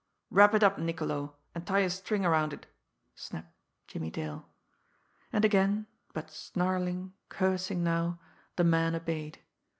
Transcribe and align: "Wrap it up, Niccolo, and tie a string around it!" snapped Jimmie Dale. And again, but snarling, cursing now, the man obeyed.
"Wrap 0.31 0.55
it 0.55 0.63
up, 0.63 0.79
Niccolo, 0.79 1.35
and 1.53 1.67
tie 1.67 1.81
a 1.81 1.89
string 1.91 2.25
around 2.25 2.53
it!" 2.53 2.65
snapped 3.13 3.53
Jimmie 3.85 4.09
Dale. 4.09 4.49
And 5.31 5.45
again, 5.45 5.85
but 6.11 6.31
snarling, 6.31 7.13
cursing 7.29 7.83
now, 7.83 8.19
the 8.55 8.63
man 8.63 8.95
obeyed. 8.95 9.37